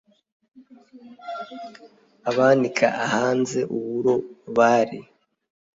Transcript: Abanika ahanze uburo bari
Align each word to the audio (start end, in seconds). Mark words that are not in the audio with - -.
Abanika 2.29 2.87
ahanze 3.05 3.59
uburo 3.77 4.15
bari 4.57 4.99